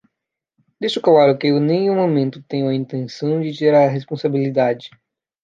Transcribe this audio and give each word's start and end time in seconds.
Deixo 0.79 0.99
claro 0.99 1.37
que 1.37 1.45
em 1.45 1.59
nenhum 1.59 1.93
momento 1.93 2.41
tenho 2.47 2.67
a 2.69 2.73
intenção 2.73 3.39
de 3.39 3.53
tirar 3.55 3.85
a 3.85 3.91
responsabilidade 3.91 4.89